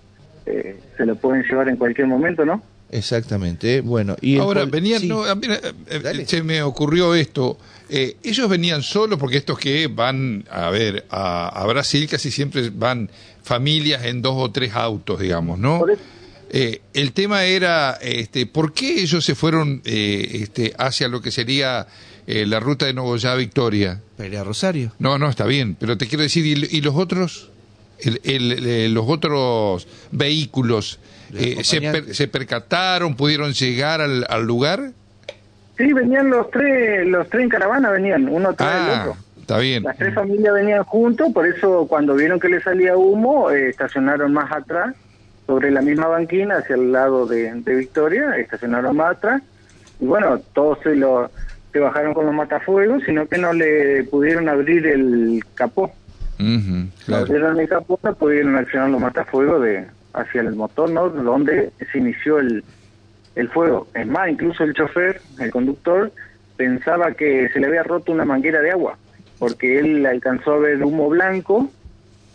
eh, 0.45 0.79
se 0.95 1.05
lo 1.05 1.15
pueden 1.15 1.43
llevar 1.43 1.69
en 1.69 1.75
cualquier 1.75 2.07
momento, 2.07 2.45
¿no? 2.45 2.61
Exactamente. 2.89 3.81
Bueno, 3.81 4.15
y 4.21 4.37
ahora 4.37 4.65
venían, 4.65 5.07
no, 5.07 5.23
eh, 5.25 6.25
se 6.25 6.43
me 6.43 6.61
ocurrió 6.61 7.15
esto. 7.15 7.57
ellos 7.89 8.49
venían 8.49 8.83
solos 8.83 9.17
porque 9.17 9.37
estos 9.37 9.57
que 9.57 9.87
van 9.87 10.45
a 10.49 10.69
ver 10.69 11.05
a, 11.09 11.65
Brasil 11.67 12.07
casi 12.09 12.31
siempre 12.31 12.69
van 12.69 13.09
familias 13.43 14.05
en 14.05 14.21
dos 14.21 14.35
o 14.37 14.51
tres 14.51 14.75
autos, 14.75 15.19
digamos, 15.19 15.57
¿no? 15.57 15.85
Eh, 16.53 16.81
el 16.93 17.13
tema 17.13 17.45
era, 17.45 17.97
este, 18.01 18.45
¿por 18.45 18.73
qué 18.73 19.01
ellos 19.01 19.23
se 19.23 19.35
fueron 19.35 19.81
eh, 19.85 20.27
este, 20.33 20.73
hacia 20.77 21.07
lo 21.07 21.21
que 21.21 21.31
sería 21.31 21.87
eh, 22.31 22.45
la 22.45 22.59
ruta 22.59 22.85
de 22.85 22.93
Nogoyá 22.93 23.35
Victoria? 23.35 23.99
Para 24.17 24.43
Rosario. 24.43 24.93
No, 24.99 25.17
no, 25.17 25.29
está 25.29 25.45
bien, 25.45 25.75
pero 25.79 25.97
te 25.97 26.07
quiero 26.07 26.23
decir, 26.23 26.45
¿y, 26.45 26.81
los 26.81 26.95
otros? 26.95 27.49
El, 27.99 28.93
los 28.93 29.05
otros 29.07 29.87
vehículos 30.11 30.99
se, 31.63 32.13
se, 32.13 32.27
percataron, 32.27 33.15
pudieron 33.15 33.53
llegar 33.53 34.01
al, 34.01 34.43
lugar? 34.43 34.91
Sí, 35.77 35.93
venían 35.93 36.29
los 36.29 36.49
tres, 36.49 37.07
los 37.07 37.29
tres 37.29 37.43
en 37.43 37.49
caravana 37.49 37.91
venían, 37.91 38.27
uno 38.27 38.53
tras 38.53 38.69
ah, 38.69 38.99
otro. 39.01 39.17
Está 39.39 39.57
bien. 39.57 39.83
Las 39.83 39.97
tres 39.97 40.13
familias 40.13 40.53
venían 40.53 40.83
juntos, 40.83 41.31
por 41.33 41.47
eso 41.47 41.85
cuando 41.87 42.15
vieron 42.15 42.39
que 42.39 42.47
le 42.47 42.61
salía 42.61 42.95
humo, 42.95 43.49
estacionaron 43.51 44.33
más 44.33 44.51
atrás 44.51 44.95
sobre 45.47 45.71
la 45.71 45.81
misma 45.81 46.07
banquina 46.07 46.57
hacia 46.57 46.75
el 46.75 46.91
lado 46.91 47.25
de, 47.25 47.51
Victoria, 47.65 48.37
estacionaron 48.37 48.95
más 48.95 49.17
atrás, 49.17 49.41
y 49.99 50.05
bueno, 50.05 50.39
todos 50.53 50.79
se 50.83 50.95
lo 50.95 51.29
se 51.71 51.79
bajaron 51.79 52.13
con 52.13 52.25
los 52.25 52.35
matafuegos, 52.35 53.03
sino 53.05 53.27
que 53.27 53.37
no 53.37 53.53
le 53.53 54.03
pudieron 54.05 54.49
abrir 54.49 54.85
el 54.87 55.43
capó. 55.55 55.91
claro. 56.37 57.23
abrieron 57.23 57.59
el 57.59 57.69
capó, 57.69 57.99
no 58.03 58.13
pudieron 58.15 58.55
accionar 58.55 58.89
los 58.89 59.01
matafuegos 59.01 59.63
de 59.63 59.85
hacia 60.13 60.41
el 60.41 60.55
motor, 60.55 60.89
¿no? 60.89 61.09
Donde 61.09 61.71
se 61.91 61.97
inició 61.97 62.39
el, 62.39 62.63
el 63.35 63.49
fuego. 63.49 63.87
Es 63.93 64.07
más, 64.07 64.29
incluso 64.29 64.63
el 64.63 64.73
chofer, 64.73 65.21
el 65.39 65.51
conductor, 65.51 66.11
pensaba 66.57 67.13
que 67.13 67.49
se 67.49 67.59
le 67.59 67.67
había 67.67 67.83
roto 67.83 68.11
una 68.11 68.25
manguera 68.25 68.61
de 68.61 68.71
agua, 68.71 68.97
porque 69.39 69.79
él 69.79 70.05
alcanzó 70.05 70.53
a 70.53 70.59
ver 70.59 70.83
humo 70.83 71.09
blanco 71.09 71.71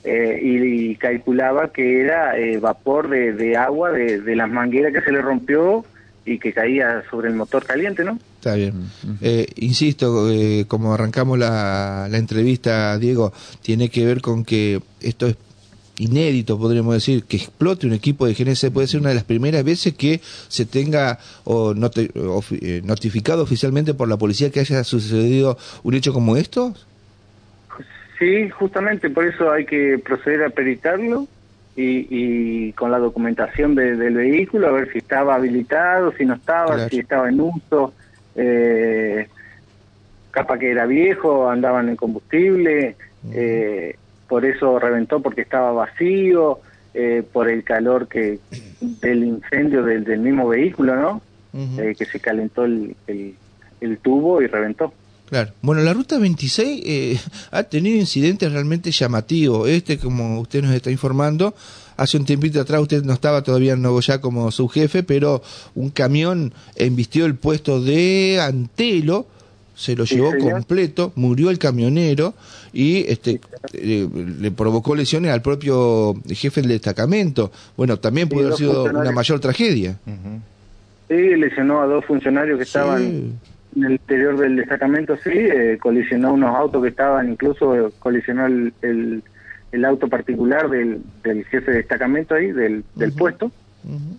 eh, 0.04 0.38
y, 0.40 0.96
calculaba 0.96 1.72
que 1.72 2.00
era 2.00 2.38
eh, 2.38 2.58
vapor 2.58 3.08
de, 3.08 3.32
de 3.32 3.56
agua 3.56 3.90
de, 3.90 4.20
de, 4.20 4.36
las 4.36 4.48
mangueras 4.48 4.92
que 4.92 5.00
se 5.00 5.12
le 5.12 5.20
rompió 5.20 5.84
y 6.24 6.38
que 6.38 6.52
caía 6.52 7.02
sobre 7.10 7.28
el 7.28 7.34
motor 7.34 7.64
caliente, 7.66 8.04
¿no? 8.04 8.18
Está 8.46 8.54
bien. 8.54 8.74
Eh, 9.22 9.48
insisto, 9.56 10.28
como 10.68 10.94
arrancamos 10.94 11.36
la, 11.36 12.06
la 12.08 12.16
entrevista, 12.16 12.96
Diego, 12.96 13.32
tiene 13.60 13.88
que 13.88 14.06
ver 14.06 14.20
con 14.20 14.44
que 14.44 14.80
esto 15.00 15.26
es 15.26 15.36
inédito, 15.98 16.58
podríamos 16.58 16.94
decir, 16.94 17.24
que 17.24 17.38
explote 17.38 17.88
un 17.88 17.92
equipo 17.92 18.24
de 18.24 18.34
GNC, 18.34 18.72
puede 18.72 18.86
ser 18.86 19.00
una 19.00 19.08
de 19.08 19.16
las 19.16 19.24
primeras 19.24 19.64
veces 19.64 19.94
que 19.94 20.20
se 20.22 20.64
tenga 20.64 21.18
o, 21.44 21.74
eh, 21.74 22.82
notificado 22.84 23.42
oficialmente 23.42 23.94
por 23.94 24.08
la 24.08 24.16
policía 24.16 24.50
que 24.50 24.60
haya 24.60 24.84
sucedido 24.84 25.58
un 25.82 25.94
hecho 25.94 26.12
como 26.12 26.36
estos. 26.36 26.86
Sí, 28.18 28.48
justamente 28.50 29.10
por 29.10 29.26
eso 29.26 29.50
hay 29.50 29.66
que 29.66 29.98
proceder 29.98 30.44
a 30.44 30.50
peritarlo 30.50 31.26
y, 31.76 32.72
con 32.72 32.90
la 32.90 32.98
documentación 32.98 33.74
del 33.74 34.14
vehículo, 34.14 34.68
a 34.68 34.72
ver 34.72 34.90
si 34.92 34.98
estaba 34.98 35.34
habilitado, 35.34 36.12
si 36.12 36.24
no 36.24 36.34
estaba, 36.34 36.88
si 36.88 37.00
estaba 37.00 37.28
en 37.28 37.40
uso, 37.40 37.92
eh, 38.36 39.28
capa 40.30 40.58
que 40.58 40.70
era 40.70 40.86
viejo, 40.86 41.48
andaban 41.48 41.88
en 41.88 41.96
combustible, 41.96 42.96
eh, 43.32 43.96
por 44.28 44.44
eso 44.44 44.78
reventó 44.78 45.20
porque 45.20 45.42
estaba 45.42 45.72
vacío, 45.72 46.60
eh, 46.98 47.22
por 47.30 47.50
el 47.50 47.62
calor 47.62 48.08
que 48.08 48.38
del 48.80 49.24
incendio 49.24 49.82
del, 49.82 50.04
del 50.04 50.20
mismo 50.20 50.48
vehículo, 50.48 50.96
¿no? 50.96 51.20
Eh, 51.78 51.94
que 51.94 52.04
se 52.06 52.20
calentó 52.20 52.64
el, 52.64 52.96
el, 53.06 53.98
tubo 53.98 54.40
y 54.40 54.46
reventó. 54.46 54.92
Claro. 55.28 55.52
Bueno, 55.62 55.82
la 55.82 55.92
ruta 55.92 56.18
26 56.18 56.82
eh, 56.84 57.18
ha 57.50 57.64
tenido 57.64 57.96
incidentes 57.96 58.52
realmente 58.52 58.90
llamativos. 58.90 59.68
Este, 59.68 59.98
como 59.98 60.40
usted 60.40 60.62
nos 60.62 60.72
está 60.72 60.90
informando, 60.90 61.54
hace 61.96 62.16
un 62.16 62.24
tiempito 62.24 62.60
atrás 62.60 62.80
usted 62.80 63.02
no 63.02 63.12
estaba 63.12 63.42
todavía 63.42 63.72
en 63.72 63.82
Nogoyá 63.82 64.20
como 64.20 64.50
subjefe, 64.50 65.02
pero 65.02 65.42
un 65.74 65.90
camión 65.90 66.52
embistió 66.76 67.26
el 67.26 67.34
puesto 67.34 67.82
de 67.82 68.40
Antelo 68.40 69.26
se 69.76 69.94
lo 69.94 70.04
llevó 70.04 70.32
completo, 70.38 71.12
murió 71.16 71.50
el 71.50 71.58
camionero 71.58 72.32
y 72.72 73.04
este 73.10 73.40
eh, 73.74 74.08
le 74.40 74.50
provocó 74.50 74.96
lesiones 74.96 75.30
al 75.30 75.42
propio 75.42 76.14
jefe 76.28 76.62
del 76.62 76.70
destacamento. 76.70 77.52
Bueno, 77.76 77.98
también 77.98 78.26
pudo 78.28 78.46
haber 78.46 78.56
sido 78.56 78.84
una 78.84 79.12
mayor 79.12 79.38
tragedia. 79.38 79.98
Sí, 81.08 81.14
lesionó 81.14 81.82
a 81.82 81.86
dos 81.86 82.06
funcionarios 82.06 82.56
que 82.56 82.64
estaban 82.64 83.38
en 83.76 83.84
el 83.84 83.92
interior 83.92 84.38
del 84.38 84.56
destacamento, 84.56 85.16
sí, 85.18 85.30
eh, 85.32 85.78
colisionó 85.80 86.32
unos 86.32 86.54
autos 86.54 86.82
que 86.82 86.88
estaban, 86.88 87.30
incluso 87.30 87.92
colisionó 87.98 88.46
el, 88.46 88.72
el, 88.82 89.84
auto 89.84 90.08
particular 90.08 90.70
del, 90.70 91.02
del, 91.22 91.44
jefe 91.44 91.70
de 91.70 91.76
destacamento 91.78 92.34
ahí, 92.34 92.50
del, 92.50 92.84
del 92.94 93.12
puesto. 93.12 93.52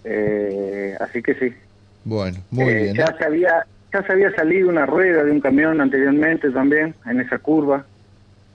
Eh, 0.03 0.95
así 0.99 1.21
que 1.21 1.33
sí. 1.35 1.53
Bueno, 2.05 2.37
muy 2.51 2.73
bien. 2.73 2.95
Ya 2.95 3.17
se 3.17 3.25
había 3.25 3.65
ya 3.93 4.03
se 4.03 4.13
había 4.13 4.31
salido 4.31 4.69
una 4.69 4.85
rueda 4.85 5.23
de 5.23 5.31
un 5.31 5.39
camión 5.39 5.79
anteriormente 5.81 6.49
también, 6.51 6.93
en 7.05 7.21
esa 7.21 7.37
curva 7.39 7.85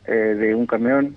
eh, 0.06 0.12
de 0.12 0.54
un 0.54 0.66
camión. 0.66 1.16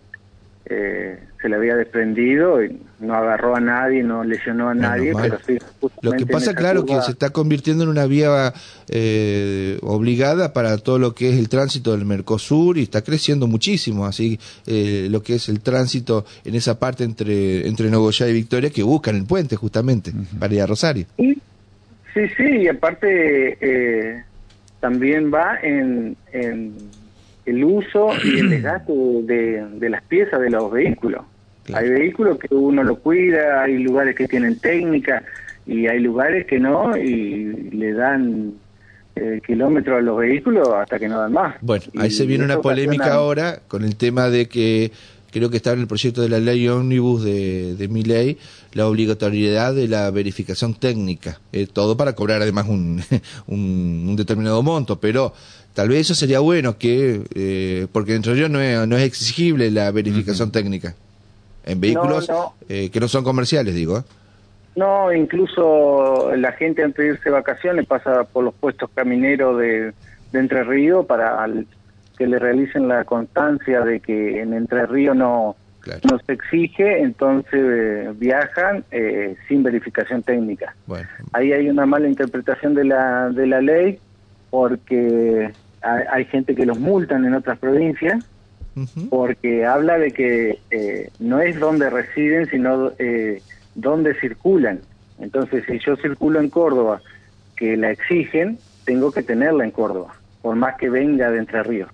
Eh, 0.68 1.20
se 1.42 1.50
le 1.50 1.58
había 1.58 1.76
desprendido 1.76 2.64
y 2.64 2.82
no 3.00 3.14
agarró 3.14 3.56
a 3.56 3.60
nadie, 3.60 4.02
no 4.02 4.24
lesionó 4.24 4.70
a 4.70 4.74
nadie, 4.74 5.14
pero 5.22 5.38
sí. 5.46 5.60
Lo 6.02 6.12
que 6.14 6.26
pasa, 6.26 6.54
claro, 6.54 6.86
que 6.86 7.00
se 7.02 7.12
está 7.12 7.30
convirtiendo 7.30 7.84
en 7.84 7.90
una 7.90 8.06
vía 8.06 8.54
eh, 8.90 9.78
obligada 9.82 10.54
para 10.54 10.78
todo 10.78 11.00
lo 11.00 11.14
que 11.14 11.30
es 11.30 11.38
el 11.38 11.50
tránsito 11.50 11.92
del 11.92 12.06
Mercosur 12.06 12.78
y 12.78 12.84
está 12.84 13.04
creciendo 13.04 13.48
muchísimo, 13.48 14.06
así 14.06 14.40
lo 14.66 15.22
que 15.22 15.36
es 15.36 15.50
el 15.50 15.60
tránsito 15.62 16.26
en 16.44 16.56
esa 16.56 16.80
parte 16.80 17.04
entre, 17.04 17.68
entre 17.68 17.90
Nogoyá 17.90 18.28
y 18.28 18.34
Victoria 18.34 18.70
que 18.70 18.84
buscan 18.84 19.16
el 19.16 19.26
puente 19.26 19.56
justamente 19.56 20.12
para 20.40 20.54
ir 20.54 20.62
a 20.62 20.66
Rosario. 20.66 21.06
Sí, 22.16 22.30
sí, 22.38 22.62
y 22.62 22.68
aparte 22.70 23.58
eh, 23.60 24.24
también 24.80 25.34
va 25.34 25.60
en, 25.62 26.16
el 27.46 27.64
uso 27.64 28.12
y 28.24 28.40
el 28.40 28.50
desgaste 28.50 28.94
de, 28.94 29.90
las 29.90 30.02
piezas 30.04 30.40
de 30.40 30.50
los 30.50 30.72
vehículos. 30.72 31.26
Hay 31.74 31.90
vehículos 31.90 32.40
que 32.40 32.54
uno 32.56 32.84
lo 32.84 32.96
cuida, 32.96 33.64
hay 33.64 33.80
lugares 33.80 34.16
que 34.16 34.30
tienen 34.30 34.60
técnica 34.60 35.24
y 35.68 35.88
hay 35.88 36.00
lugares 36.00 36.46
que 36.46 36.60
no 36.60 36.96
y 36.98 37.70
le 37.72 37.94
dan 37.94 38.54
eh, 39.16 39.42
kilómetros 39.46 40.00
a 40.00 40.02
los 40.02 40.18
vehículos 40.18 40.68
hasta 40.74 41.00
que 41.00 41.08
no 41.08 41.20
dan 41.20 41.34
más. 41.34 41.56
Bueno, 41.62 41.86
ahí 41.98 42.12
se 42.12 42.26
viene 42.26 42.44
una 42.44 42.62
polémica 42.62 43.14
ahora 43.14 43.62
con 43.68 43.84
el 43.84 43.96
tema 43.96 44.30
de 44.30 44.48
que 44.48 44.92
creo 45.36 45.50
que 45.50 45.58
está 45.58 45.74
en 45.74 45.82
el 45.82 45.88
proyecto 45.88 46.22
de 46.22 46.30
la 46.30 46.40
ley 46.40 46.66
ómnibus 46.70 47.22
de, 47.22 47.76
de 47.76 47.88
mi 47.90 48.04
ley, 48.04 48.38
la 48.72 48.88
obligatoriedad 48.88 49.76
de 49.76 49.90
la 49.90 50.10
verificación 50.10 50.76
técnica, 50.76 51.42
eh, 51.52 51.68
todo 51.68 51.98
para 51.98 52.14
cobrar 52.14 52.42
además 52.42 52.68
un, 52.70 53.04
un, 53.48 54.16
determinado 54.16 54.64
monto, 54.64 54.98
pero 55.02 55.34
tal 55.74 55.90
vez 55.90 56.02
eso 56.02 56.16
sería 56.16 56.40
bueno 56.40 56.78
que, 56.78 57.22
eh, 57.36 57.88
porque 57.92 58.14
dentro 58.14 58.32
de 58.32 58.40
ellos 58.40 58.50
no 58.50 58.62
es, 58.62 58.88
no 58.88 58.96
es 58.96 59.04
exigible 59.04 59.72
la 59.72 59.92
verificación 59.92 60.52
técnica, 60.52 60.96
en 61.66 61.82
vehículos 61.82 62.30
eh, 62.70 62.90
que 62.90 63.00
no 63.02 63.10
son 63.10 63.26
comerciales, 63.26 63.76
digo. 63.76 64.06
No, 64.76 65.14
incluso 65.14 66.36
la 66.36 66.52
gente 66.52 66.84
antes 66.84 66.98
de 66.98 67.12
irse 67.14 67.24
de 67.26 67.32
vacaciones 67.32 67.86
pasa 67.86 68.26
por 68.26 68.44
los 68.44 68.54
puestos 68.54 68.90
camineros 68.94 69.58
de, 69.58 69.94
de 70.32 70.40
Entre 70.40 70.64
Ríos 70.64 71.06
para 71.06 71.42
al, 71.42 71.66
que 72.18 72.28
le 72.28 72.40
realicen 72.40 72.88
la 72.88 73.04
constancia 73.06 73.82
de 73.82 74.00
que 74.00 74.42
en 74.42 74.54
Entre 74.54 74.86
Ríos 74.86 75.16
no, 75.16 75.56
no 76.10 76.20
se 76.20 76.34
exige, 76.34 77.00
entonces 77.02 77.54
eh, 77.54 78.14
viajan 78.18 78.84
eh, 78.92 79.36
sin 79.48 79.64
verificación 79.64 80.24
técnica. 80.24 80.76
Ahí 81.34 81.54
hay 81.54 81.70
una 81.70 81.86
mala 81.86 82.08
interpretación 82.08 82.74
de 82.74 82.86
la, 82.86 83.30
de 83.30 83.48
la 83.48 83.62
ley 83.62 84.00
porque 84.50 85.52
hay, 85.82 86.26
gente 86.26 86.56
que 86.56 86.66
los 86.66 86.80
multan 86.80 87.26
en 87.26 87.36
otras 87.36 87.60
provincias 87.60 88.26
porque 89.10 89.66
habla 89.66 89.98
de 90.00 90.12
que 90.12 90.60
eh, 90.72 91.10
no 91.20 91.40
es 91.40 91.60
donde 91.60 91.90
residen, 91.90 92.48
sino 92.48 92.92
donde 93.76 94.20
circulan. 94.20 94.82
Entonces, 95.20 95.64
si 95.68 95.80
yo 95.80 95.96
circulo 95.98 96.40
en 96.40 96.50
Córdoba, 96.50 97.02
que 97.56 97.78
la 97.78 97.92
exigen, 97.92 98.58
tengo 98.86 99.12
que 99.12 99.24
tenerla 99.24 99.64
en 99.64 99.72
Córdoba, 99.72 100.16
por 100.42 100.56
más 100.56 100.76
que 100.78 100.90
venga 100.90 101.32
de 101.32 101.40
Entre 101.40 101.64
Ríos. 101.64 101.90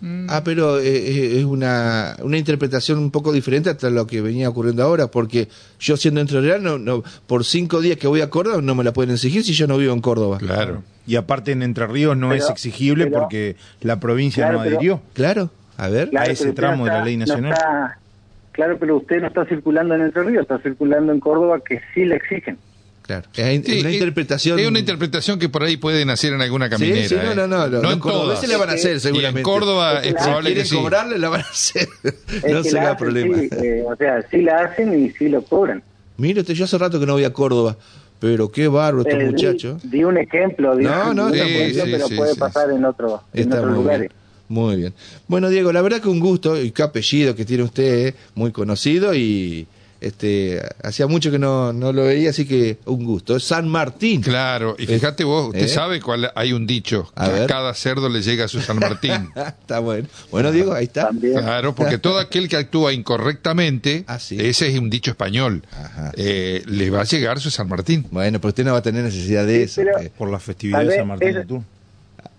Mm. 0.00 0.26
Ah, 0.28 0.42
pero 0.44 0.78
eh, 0.78 0.86
eh, 0.86 1.38
es 1.38 1.44
una, 1.44 2.16
una 2.22 2.38
interpretación 2.38 2.98
un 2.98 3.10
poco 3.10 3.32
diferente 3.32 3.70
hasta 3.70 3.90
lo 3.90 4.06
que 4.06 4.20
venía 4.20 4.48
ocurriendo 4.48 4.82
ahora, 4.82 5.08
porque 5.08 5.48
yo 5.80 5.96
siendo 5.96 6.20
entre 6.20 6.40
no, 6.60 6.78
no, 6.78 7.02
por 7.26 7.44
cinco 7.44 7.80
días 7.80 7.98
que 7.98 8.06
voy 8.06 8.20
a 8.20 8.30
Córdoba 8.30 8.62
no 8.62 8.74
me 8.74 8.84
la 8.84 8.92
pueden 8.92 9.12
exigir 9.12 9.42
si 9.42 9.54
yo 9.54 9.66
no 9.66 9.76
vivo 9.76 9.92
en 9.92 10.00
Córdoba. 10.00 10.38
Claro. 10.38 10.82
Y 11.06 11.16
aparte 11.16 11.52
en 11.52 11.62
Entre 11.62 11.86
Ríos 11.86 12.16
no 12.16 12.32
es 12.32 12.48
exigible 12.48 13.06
porque 13.06 13.56
la 13.80 13.98
provincia 13.98 14.52
no 14.52 14.60
adhirió. 14.60 15.00
claro, 15.14 15.50
a 15.76 15.88
ver. 15.88 16.10
a 16.16 16.24
ese 16.24 16.52
tramo 16.52 16.84
de 16.84 16.90
la 16.90 17.04
ley 17.04 17.16
nacional. 17.16 17.56
Claro, 18.58 18.76
pero 18.76 18.96
usted 18.96 19.20
no 19.20 19.28
está 19.28 19.44
circulando 19.44 19.94
en 19.94 20.02
Entre 20.02 20.20
Ríos, 20.24 20.42
está 20.42 20.58
circulando 20.58 21.12
en 21.12 21.20
Córdoba 21.20 21.60
que 21.64 21.80
sí 21.94 22.04
le 22.04 22.16
exigen. 22.16 22.58
Claro. 23.02 23.28
Es 23.36 23.68
una 23.68 23.92
interpretación. 23.92 24.58
Es 24.58 24.66
una 24.66 24.80
interpretación 24.80 25.38
que 25.38 25.48
por 25.48 25.62
ahí 25.62 25.76
puede 25.76 26.04
nacer 26.04 26.32
en 26.32 26.40
alguna 26.42 26.68
caminera. 26.68 27.08
Sí, 27.08 27.14
sí, 27.14 27.20
no, 27.22 27.36
no, 27.36 27.46
no. 27.46 27.68
No, 27.68 27.92
en 27.92 28.00
todas. 28.00 28.46
le 28.46 28.56
van 28.56 28.68
a 28.68 28.72
hacer, 28.72 28.98
seguramente. 28.98 29.40
en 29.40 29.44
Córdoba 29.44 30.00
es, 30.02 30.12
probable 30.12 30.54
que 30.54 30.64
sí. 30.64 30.74
cobrarle, 30.74 31.18
la 31.18 31.28
van 31.28 31.42
a 31.42 31.44
hacer. 31.44 31.86
no 32.50 32.64
será 32.64 32.96
problema. 32.96 33.38
Eh, 33.38 33.84
o 33.86 33.94
sea, 33.94 34.22
sí 34.28 34.42
la 34.42 34.64
hacen 34.64 35.04
y 35.04 35.10
sí 35.10 35.28
lo 35.28 35.40
cobran. 35.42 35.80
Mire, 36.16 36.42
yo 36.42 36.64
hace 36.64 36.78
rato 36.78 36.98
que 36.98 37.06
no 37.06 37.12
voy 37.12 37.24
a 37.24 37.32
Córdoba. 37.32 37.76
Pero 38.18 38.50
qué 38.50 38.66
barro 38.66 39.02
estos 39.02 39.20
eh, 39.20 39.26
muchachos. 39.26 39.88
Di, 39.88 40.02
un 40.02 40.18
ejemplo, 40.18 40.74
di 40.74 40.82
no, 40.82 41.14
no, 41.14 41.26
un 41.26 41.34
ejemplo, 41.36 41.84
pero 41.84 42.08
puede 42.08 42.34
pasar 42.34 42.72
en, 42.72 42.84
otro, 42.84 43.22
en 43.32 43.52
otros 43.52 43.72
lugares. 43.72 44.10
Muy 44.48 44.76
bien. 44.76 44.94
Bueno, 45.26 45.48
Diego, 45.48 45.72
la 45.72 45.82
verdad 45.82 46.00
que 46.00 46.08
un 46.08 46.20
gusto 46.20 46.60
y 46.60 46.70
qué 46.70 46.82
apellido 46.82 47.34
que 47.34 47.44
tiene 47.44 47.62
usted, 47.62 48.08
eh, 48.08 48.14
muy 48.34 48.52
conocido 48.52 49.14
y 49.14 49.66
este, 50.00 50.62
hacía 50.82 51.06
mucho 51.06 51.30
que 51.30 51.38
no, 51.38 51.72
no 51.72 51.92
lo 51.92 52.04
veía, 52.04 52.30
así 52.30 52.46
que 52.46 52.78
un 52.84 53.04
gusto. 53.04 53.36
Es 53.36 53.44
San 53.44 53.68
Martín. 53.68 54.22
Claro, 54.22 54.76
y 54.78 54.86
fíjate 54.86 55.24
vos, 55.24 55.48
usted 55.48 55.64
¿Eh? 55.64 55.68
sabe 55.68 56.00
cuál 56.00 56.30
hay 56.34 56.52
un 56.52 56.66
dicho, 56.66 57.10
a, 57.16 57.46
cada 57.46 57.74
cerdo 57.74 58.08
le 58.08 58.22
llega 58.22 58.44
a 58.44 58.48
su 58.48 58.60
San 58.60 58.78
Martín. 58.78 59.30
está 59.36 59.80
bueno. 59.80 60.08
Bueno, 60.30 60.52
Diego, 60.52 60.72
ahí 60.72 60.84
está. 60.84 61.10
Claro, 61.10 61.74
porque 61.74 61.98
todo 61.98 62.18
aquel 62.18 62.48
que 62.48 62.56
actúa 62.56 62.92
incorrectamente, 62.92 64.04
ah, 64.06 64.16
ese 64.16 64.68
es 64.68 64.78
un 64.78 64.90
dicho 64.90 65.10
español, 65.10 65.64
eh, 66.14 66.62
le 66.66 66.90
va 66.90 67.00
a 67.00 67.04
llegar 67.04 67.40
su 67.40 67.50
San 67.50 67.68
Martín. 67.68 68.06
Bueno, 68.10 68.40
pero 68.40 68.50
usted 68.50 68.64
no 68.64 68.72
va 68.72 68.78
a 68.78 68.82
tener 68.82 69.04
necesidad 69.04 69.46
de 69.46 69.64
eso. 69.64 69.82
Eh. 69.82 70.12
por 70.16 70.30
la 70.30 70.38
festividad 70.38 70.84
de 70.84 70.96
San 70.96 71.08
Martín. 71.08 71.44
tú. 71.46 71.64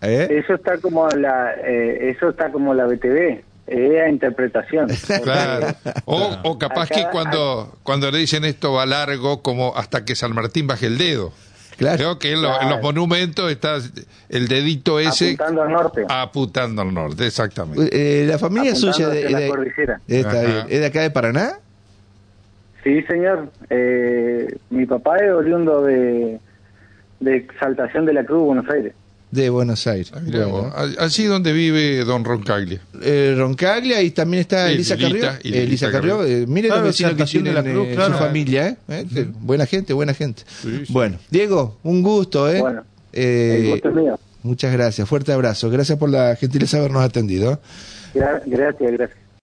Eso 0.01 0.53
está 0.53 0.77
como 0.77 1.07
la, 1.09 1.51
eso 1.53 2.29
está 2.29 2.51
como 2.51 2.73
la 2.73 2.85
BTV 2.85 3.43
es 3.69 4.09
interpretación. 4.09 4.87
Claro. 5.23 5.67
O, 6.05 6.57
capaz 6.57 6.89
que 6.89 7.05
cuando, 7.11 7.77
cuando 7.83 8.09
le 8.11 8.19
dicen 8.19 8.45
esto 8.45 8.73
va 8.73 8.85
largo, 8.85 9.41
como 9.41 9.75
hasta 9.75 10.05
que 10.05 10.15
San 10.15 10.33
Martín 10.33 10.67
baje 10.67 10.87
el 10.87 10.97
dedo. 10.97 11.31
Claro. 11.77 11.97
Creo 11.97 12.19
que 12.19 12.31
en, 12.33 12.41
los 12.41 12.81
monumentos 12.81 13.49
está 13.51 13.77
el 14.29 14.47
dedito 14.47 14.99
ese. 14.99 15.33
Apuntando 15.33 15.61
al 15.61 15.71
norte. 15.71 16.05
Apuntando 16.09 16.81
al 16.81 16.93
norte, 16.93 17.27
exactamente. 17.27 17.89
Eh, 17.91 18.25
¿La 18.25 18.37
familia 18.37 18.75
suya 18.75 19.07
de, 19.07 19.29
la 19.29 19.47
cordillera. 19.47 20.01
Está 20.07 20.41
bien. 20.41 20.65
¿Es 20.69 20.79
de 20.79 20.85
acá 20.85 21.01
de 21.01 21.11
Paraná? 21.11 21.59
Sí, 22.83 23.01
señor. 23.03 23.49
Eh, 23.69 24.57
mi 24.69 24.85
papá 24.85 25.17
es 25.17 25.31
oriundo 25.31 25.81
de, 25.83 26.39
de 27.19 27.35
Exaltación 27.35 28.05
de 28.05 28.13
la 28.13 28.25
Cruz, 28.25 28.43
Buenos 28.43 28.69
Aires. 28.69 28.93
De 29.31 29.49
Buenos 29.49 29.85
Aires. 29.87 30.11
Ah, 30.13 30.85
allí 30.99 31.25
donde 31.25 31.53
vive 31.53 32.03
don 32.03 32.23
Roncaglia. 32.23 32.81
Eh, 33.01 33.35
Roncaglia 33.37 34.01
y 34.01 34.11
también 34.11 34.41
está 34.41 34.71
Elisa 34.71 34.97
Carrió. 34.97 35.31
Elisa 35.43 35.91
Carrió. 35.91 36.23
Eh, 36.25 36.45
mire 36.47 36.69
los 36.69 36.83
vecinos 36.83 37.13
que 37.13 37.25
tienen 37.25 37.55
la 37.55 37.63
cruz, 37.63 37.87
su 37.93 38.13
familia. 38.13 38.77
¿eh? 38.87 39.27
Buena 39.39 39.65
gente, 39.65 39.93
buena 39.93 40.13
gente. 40.13 40.43
Bueno, 40.89 41.17
Diego, 41.29 41.77
un 41.83 42.01
gusto. 42.01 42.49
¿eh? 42.51 42.59
Bueno, 42.61 42.83
Muchas 44.41 44.71
gracias. 44.71 45.07
Fuerte 45.07 45.33
abrazo. 45.33 45.69
Gracias 45.69 45.97
por 45.97 46.09
la 46.09 46.35
gentileza 46.35 46.77
de 46.77 46.83
habernos 46.83 47.03
atendido. 47.03 47.59
Gracias, 48.13 48.91
gracias. 48.91 49.28